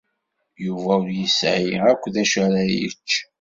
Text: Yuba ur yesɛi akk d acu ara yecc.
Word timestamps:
Yuba 0.65 0.91
ur 1.03 1.09
yesɛi 1.19 1.73
akk 1.91 2.03
d 2.13 2.15
acu 2.21 2.37
ara 2.45 2.61
yecc. 2.73 3.11